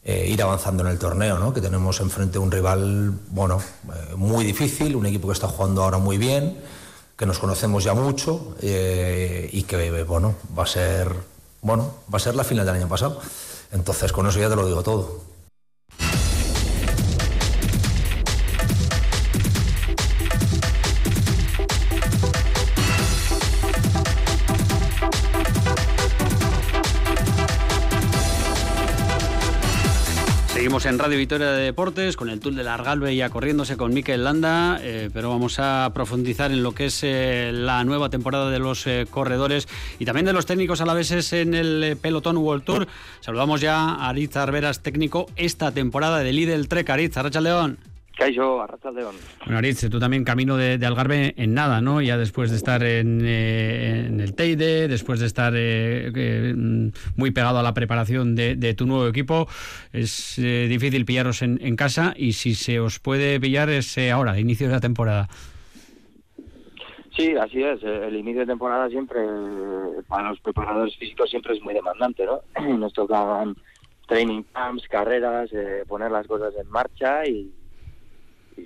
[0.03, 1.53] eh, ir avanzando en el torneo, ¿no?
[1.53, 3.61] que tenemos enfrente un rival bueno,
[3.93, 6.57] eh, muy difícil, un equipo que está jugando ahora muy bien,
[7.15, 11.13] que nos conocemos ya mucho eh, y que bueno, va a ser
[11.61, 13.21] bueno, va a ser la final del año pasado.
[13.71, 15.30] Entonces con eso ya te lo digo todo.
[30.71, 33.93] Seguimos en Radio Victoria de Deportes con el Tour de la Argalbe ya corriéndose con
[33.93, 38.49] Mikel Landa, eh, pero vamos a profundizar en lo que es eh, la nueva temporada
[38.49, 39.67] de los eh, corredores
[39.99, 42.87] y también de los técnicos a la vez en el pelotón World Tour.
[43.19, 46.89] Saludamos ya a Aritz Arberas, técnico esta temporada de Lidl Trek.
[46.89, 47.90] Aritz, Arracha León.
[48.17, 49.15] Caixo, León.
[49.45, 52.01] Bueno, Aritz, tú también camino de, Algarve en nada, ¿no?
[52.01, 56.53] Ya después de estar en, eh, el Teide, después de estar eh, eh,
[57.15, 59.47] muy pegado a la preparación de, tu nuevo equipo,
[59.93, 64.73] es difícil pillaros en, casa y si se os puede pillar es ahora, inicio de
[64.73, 65.29] la temporada.
[67.15, 67.81] Sí, así es.
[67.83, 69.19] El inicio de temporada siempre,
[70.07, 72.41] para los preparadores físicos, siempre es muy demandante, ¿no?
[72.77, 73.55] Nos tocan
[74.07, 75.49] training camps, carreras,
[75.87, 77.51] poner las cosas en marcha y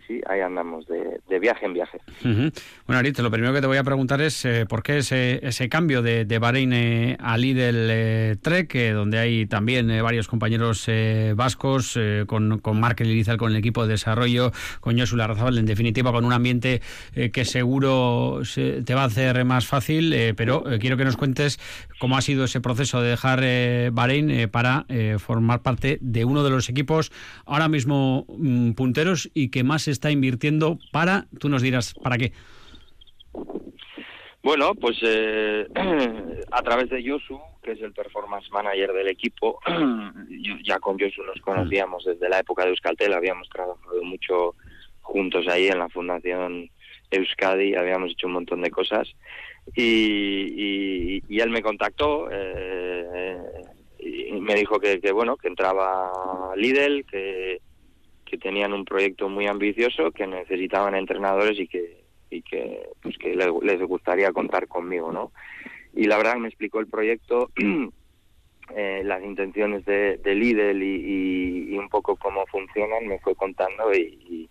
[0.07, 1.99] sí, ahí andamos de, viaje en viaje.
[2.23, 5.69] Bueno, Aritz, lo primero que te voy a preguntar es eh, por qué ese, ese
[5.69, 10.89] cambio de, de Bahrein eh, a Lidl eh, Trek, donde hay también varios compañeros
[11.35, 16.25] vascos, con, con Lilizal con el equipo de desarrollo, con Josu Larrazabal, en definitiva, con
[16.25, 16.81] un ambiente
[17.13, 21.59] que seguro te va a hacer más fácil, pero quiero que nos cuentes
[21.99, 23.43] cómo ha sido ese proceso de dejar
[23.91, 24.85] Bahrein para
[25.19, 27.11] formar parte de uno de los equipos
[27.45, 32.17] ahora mismo mm, punteros y que más se está invirtiendo para, tú nos dirás, ¿para
[32.17, 32.33] qué?
[34.41, 35.67] Bueno, pues eh,
[36.51, 39.59] a través de Yosu, que es el performance manager del equipo,
[40.63, 44.55] ya con Yosu nos conocíamos desde la época de Euskaltel, habíamos trabajado mucho
[45.01, 46.67] juntos ahí en la Fundación
[47.11, 49.07] Euskadi, habíamos hecho un montón de cosas
[49.75, 53.37] y, él me contactó eh,
[53.99, 57.61] y me dijo que, que, bueno que entraba Lidl, que
[58.35, 63.33] que tenían un proyecto muy ambicioso, que necesitaban entrenadores y que, y que, pues que
[63.33, 65.31] les gustaría contar conmigo, ¿no?
[65.93, 67.51] Y la verdad me explicó el proyecto,
[68.75, 74.49] eh, las intenciones de, de Lidl y, un poco cómo funcionan, me fue contando y,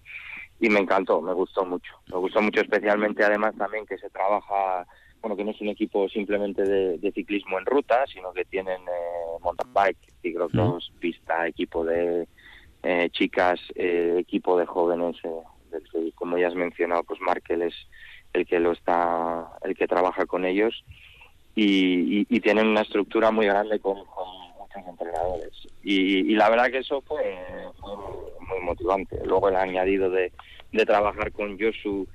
[0.60, 1.92] y, me encantó, me gustó mucho.
[2.10, 4.86] Me gustó mucho especialmente además también que se trabaja
[5.20, 9.38] bueno, que no es un equipo simplemente de, ciclismo en ruta, sino que tienen eh,
[9.42, 12.26] mountain bike, ciclocross, pista, equipo de,
[12.86, 17.74] eh, chicas, eh, equipo de jóvenes, eh, como ya has mencionado, pues Markel es
[18.34, 20.84] el que lo está, el que trabaja con ellos
[21.54, 27.38] y, tienen una estructura muy grande con, muchos entrenadores y, la verdad que eso fue,
[28.50, 29.18] muy motivante.
[29.24, 30.30] Luego el añadido de,
[30.84, 32.06] trabajar con Josu,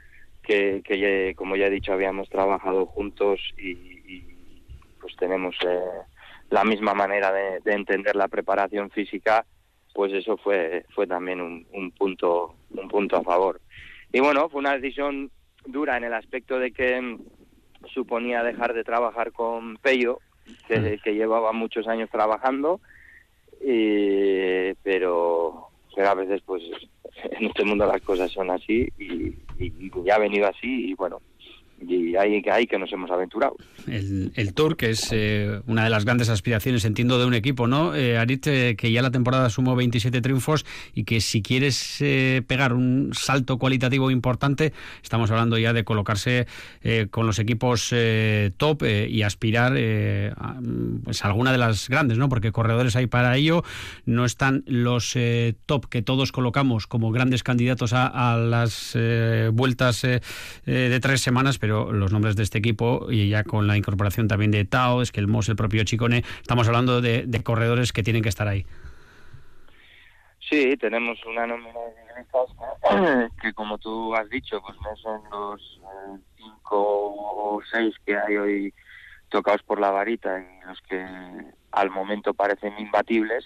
[0.44, 4.22] que, que como ya he dicho habíamos trabajado juntos y,
[5.02, 5.56] pues tenemos
[6.52, 9.48] la misma manera de entender la preparación física
[10.00, 13.60] pues eso fue fue también un, punto un punto a favor
[14.14, 15.30] y bueno fue una decisión
[15.66, 17.20] dura en el aspecto de que mm,
[17.94, 20.22] suponía dejar de trabajar con Pello
[20.70, 21.02] que, mm.
[21.04, 22.80] que llevaba muchos años trabajando
[23.62, 26.64] y, pero pero a veces pues
[27.22, 31.20] en este mundo las cosas son así y, y ya ha venido así y bueno
[31.88, 33.56] y ahí, ahí que nos hemos aventurado.
[33.88, 37.68] El, el Tour, que es eh, una de las grandes aspiraciones, entiendo, de un equipo,
[37.68, 37.96] ¿no?
[37.96, 42.42] Eh, Arit, eh, que ya la temporada sumó 27 triunfos y que si quieres eh,
[42.46, 46.48] pegar un salto cualitativo importante, estamos hablando ya de colocarse
[47.12, 47.94] con los equipos
[48.58, 49.74] top y aspirar
[50.36, 50.60] a,
[51.04, 52.30] pues, alguna de las grandes, ¿no?
[52.30, 53.64] Porque corredores hay para ello,
[54.06, 55.16] no están los
[55.66, 58.98] top que todos colocamos como grandes candidatos a, a las
[59.52, 63.78] vueltas de tres semanas, pero pero los nombres de este equipo y ya con la
[63.78, 67.94] incorporación también de Tao, es que el Mos, el propio Chicone, estamos hablando de, corredores
[67.94, 68.66] que tienen que estar ahí.
[70.40, 75.80] Sí, tenemos una nómina de ciclistas que, como tú has dicho, pues no son los
[75.84, 78.74] eh, cinco o seis que hay hoy
[79.30, 81.06] tocados por la varita y los que
[81.72, 83.46] al momento parecen imbatibles,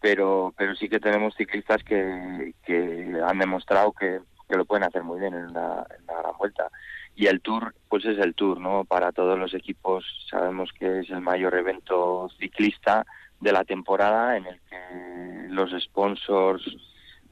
[0.00, 5.04] pero pero sí que tenemos ciclistas que, que han demostrado que, que lo pueden hacer
[5.04, 6.68] muy bien en una, en una gran vuelta
[7.16, 8.84] y el Tour pues es el Tour, ¿no?
[8.84, 13.06] Para todos los equipos sabemos que es el mayor evento ciclista
[13.40, 16.64] de la temporada en el que los sponsors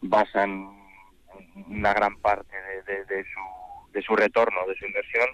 [0.00, 0.68] basan
[1.68, 2.54] una gran parte
[2.86, 5.28] de, de, su, de su retorno, de su inversión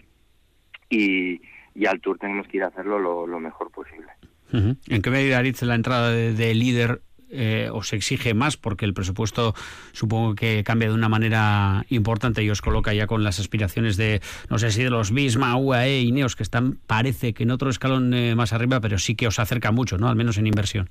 [0.89, 1.41] y,
[1.75, 4.09] y al Tour tenemos que ir a hacerlo lo, mejor posible.
[4.53, 9.55] ¿En qué medida, Aritz, la entrada de, líder eh, os exige más porque el presupuesto
[9.93, 14.21] supongo que cambia de una manera importante y os coloca ya con las aspiraciones de,
[14.49, 17.71] no sé si de los Bisma, UAE y NEOS que están, parece que en otro
[17.71, 20.09] escalón eh, más arriba, pero sí que os acerca mucho, ¿no?
[20.09, 20.89] Al menos en inversión.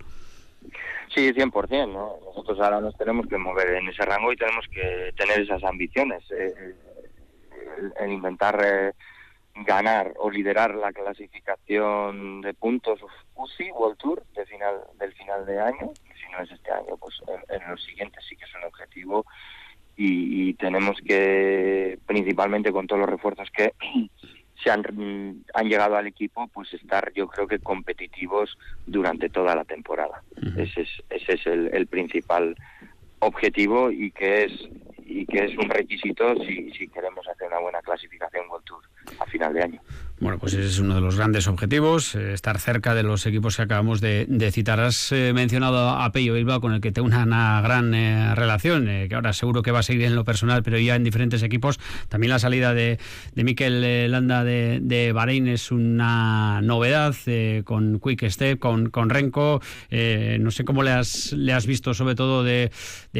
[1.13, 2.17] Sí, 100%, ¿no?
[2.25, 6.23] Nosotros ahora nos tenemos que mover en ese rango y tenemos que tener esas ambiciones.
[6.31, 6.75] Eh,
[7.99, 8.93] el, inventar
[9.65, 12.99] ganar o liderar la clasificación de puntos
[13.35, 15.93] UCI World Tour de final, del final de año
[16.27, 17.15] si no es este año, pues
[17.49, 19.25] en, los siguientes sí que es un objetivo
[19.95, 23.73] y, tenemos que, principalmente con todos los refuerzos que
[24.63, 29.65] se han, han llegado al equipo, pues estar yo creo que competitivos durante toda la
[29.65, 30.21] temporada.
[30.55, 32.55] Ese es, ese es el, el principal
[33.19, 34.51] objetivo y que es
[35.07, 38.83] y que es un requisito si, si queremos hacer una buena clasificación World Tour
[39.19, 39.81] a final de año.
[40.19, 43.55] Bueno, pues ese es uno de los grandes objetivos, eh, estar cerca de los equipos
[43.55, 44.79] que acabamos de, citar.
[44.79, 49.13] Has eh, mencionado a Peyo Bilbao, con el que tengo una, gran eh, relación, que
[49.13, 51.79] ahora seguro que va a seguir en lo personal, pero ya en diferentes equipos.
[52.09, 52.97] También la salida de,
[53.35, 57.15] de Mikel Landa de, de, Bahrein es una novedad,
[57.63, 59.61] con Quick Step, con, con Renko.
[59.91, 62.71] no sé cómo le has, le has visto, sobre todo de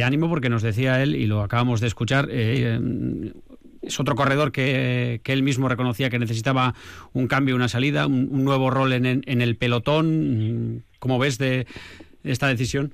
[0.04, 2.28] ánimo, porque nos decía él, y lo acabamos de escuchar,
[3.88, 6.74] es otro corredor que, él mismo reconocía que necesitaba
[7.14, 10.84] un cambio, una salida, un, nuevo rol en, en, el pelotón.
[11.00, 11.68] ¿Cómo ves de
[12.24, 12.92] esta decisión?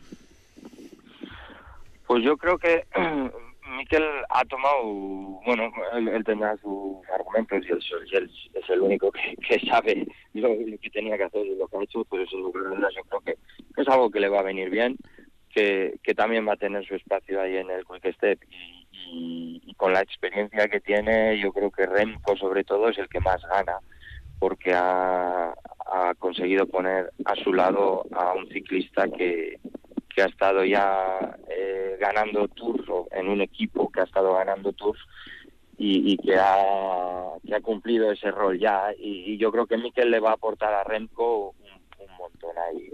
[2.08, 2.86] Pues yo creo que
[3.78, 4.84] Miquel ha tomado,
[5.46, 7.72] bueno, él, tenía sus argumentos y
[8.16, 11.84] él, es el único que, sabe lo, que tenía que hacer y lo que ha
[11.84, 13.36] hecho, pues eso yo creo que
[13.78, 14.98] es algo que le va a venir bien,
[15.50, 18.83] que, que también va a tener su espacio ahí en el Quick Step y,
[19.14, 23.20] y, con la experiencia que tiene, yo creo que Remco sobre todo es el que
[23.20, 23.78] más gana,
[24.40, 25.54] porque ha,
[26.18, 29.60] conseguido poner a su lado a un ciclista que,
[30.10, 34.74] que ha estado ya eh, ganando tours o en un equipo que ha estado ganando
[34.74, 35.00] tours
[35.78, 38.92] y, que, ha, que ha cumplido ese rol ya.
[38.98, 41.50] Y, yo creo que Mikel le va a aportar a Remco
[42.00, 42.90] un, montón ahí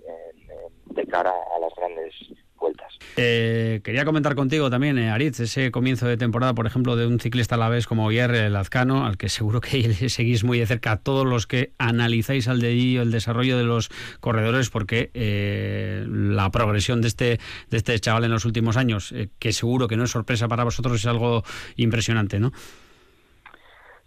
[0.85, 2.13] de cara a las grandes
[2.59, 2.97] vueltas.
[3.17, 7.19] Eh, quería comentar contigo también, eh, Aritz, ese comienzo de temporada, por ejemplo, de un
[7.19, 10.97] ciclista a la vez como Guillermo Lazcano, al que seguro que seguís muy de cerca
[10.97, 13.89] todos los que analizáis al dedillo el desarrollo de los
[14.19, 17.39] corredores, porque eh, la progresión de este,
[17.69, 20.95] de este chaval en los últimos años, que seguro que no es sorpresa para vosotros,
[20.95, 21.43] es algo
[21.75, 22.51] impresionante, ¿no?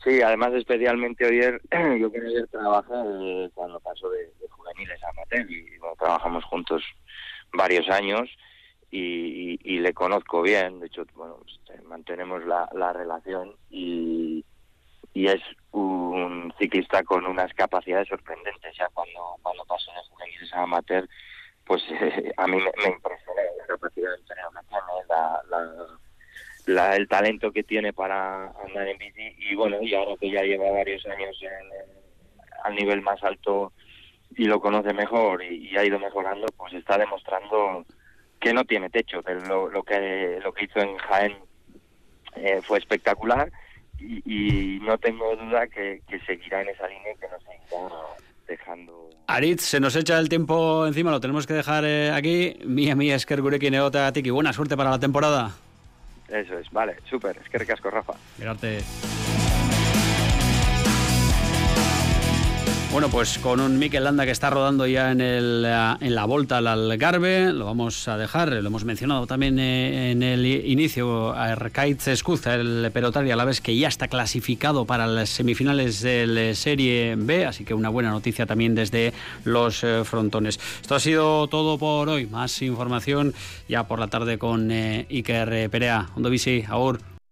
[0.05, 1.61] Sí, además especialmente ayer,
[2.01, 5.67] yo que ayer trabajé cuando pasó de, juveniles a amateur y
[5.99, 6.83] trabajamos juntos
[7.53, 8.29] varios años
[8.91, 14.45] y, le conozco bien, de hecho, bueno, pues, eh, mantenemos la, la relación y,
[15.15, 15.41] es
[15.71, 18.77] un ciclista con unas capacidades sorprendentes.
[18.77, 21.09] Ya cuando, cuando pasó de juveniles a amateur,
[21.65, 21.83] pues
[22.37, 24.51] a mí me, impresionó la capacidad de entrenar
[25.09, 25.43] la,
[26.67, 30.43] la, el talento que tiene para andar en bici y bueno, y ahora que ya
[30.43, 31.97] lleva varios años en,
[32.65, 33.73] al nivel más alto
[34.37, 37.85] y lo conoce mejor y, ha ido mejorando, pues está demostrando
[38.41, 39.23] que no tiene techo.
[39.49, 41.37] Lo, lo que lo que hizo en Jaén
[42.37, 43.51] eh, fue espectacular
[44.01, 47.95] y, no tengo duda que, seguirá en esa línea y que nos seguirá
[48.49, 49.11] dejando.
[49.29, 52.59] Aritz, se nos echa el tiempo encima, lo tenemos que dejar eh, aquí.
[52.65, 54.31] Mía, mía, Esker Gureki Neota Tiki.
[54.31, 55.53] Buena suerte para la temporada.
[56.29, 57.37] Eso es, vale, súper.
[57.39, 58.15] Esker Casco, Rafa.
[58.39, 58.81] Mirarte.
[62.93, 66.27] Bueno, pues con un Mikel Landa que está rodando ya en, el, eh, en la
[66.27, 71.33] Volta al Algarve, lo vamos a dejar, lo hemos mencionado también eh, en el inicio,
[71.33, 76.53] Arcaiz Escuza, el pelotario a la vez que ya está clasificado para las semifinales de
[76.55, 79.15] Serie B, así que una buena noticia también desde
[79.45, 80.61] los eh, frontones.
[80.83, 83.33] Esto ha sido todo por hoy, más información
[83.71, 86.11] ya por la tarde con Iker Perea.
[86.15, 87.12] Ondo bici, aur.